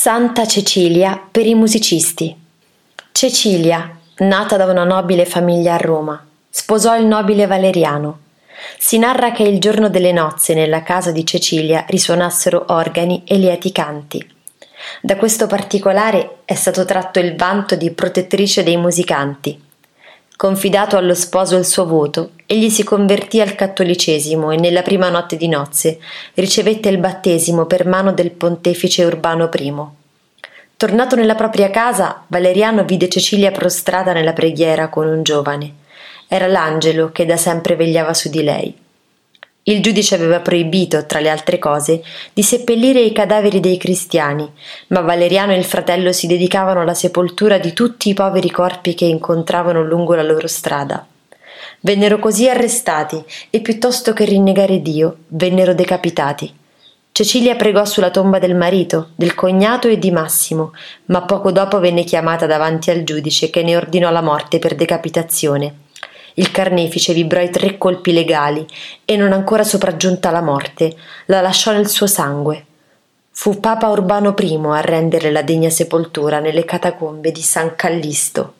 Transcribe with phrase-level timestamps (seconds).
[0.00, 2.32] Santa Cecilia per i musicisti.
[3.10, 8.20] Cecilia, nata da una nobile famiglia a Roma, sposò il nobile Valeriano.
[8.78, 13.72] Si narra che il giorno delle nozze nella casa di Cecilia risuonassero organi e lieti
[13.72, 14.24] canti.
[15.02, 19.60] Da questo particolare è stato tratto il vanto di protettrice dei musicanti.
[20.36, 25.36] Confidato allo sposo il suo voto, egli si convertì al cattolicesimo e nella prima notte
[25.36, 25.98] di nozze
[26.32, 29.74] ricevette il battesimo per mano del pontefice Urbano I.
[30.74, 35.74] Tornato nella propria casa, Valeriano vide Cecilia prostrata nella preghiera con un giovane.
[36.26, 38.74] Era l'angelo che da sempre vegliava su di lei.
[39.64, 42.02] Il giudice aveva proibito, tra le altre cose,
[42.32, 44.50] di seppellire i cadaveri dei cristiani,
[44.86, 49.04] ma Valeriano e il fratello si dedicavano alla sepoltura di tutti i poveri corpi che
[49.04, 51.07] incontravano lungo la loro strada.
[51.80, 56.54] Vennero così arrestati e piuttosto che rinnegare Dio, vennero decapitati.
[57.12, 60.72] Cecilia pregò sulla tomba del marito, del cognato e di Massimo,
[61.06, 65.74] ma poco dopo venne chiamata davanti al giudice che ne ordinò la morte per decapitazione.
[66.34, 68.64] Il carnefice vibrò i tre colpi legali
[69.04, 70.94] e non ancora sopraggiunta la morte,
[71.26, 72.64] la lasciò nel suo sangue.
[73.32, 78.54] Fu Papa Urbano I a rendere la degna sepoltura nelle catacombe di San Callisto.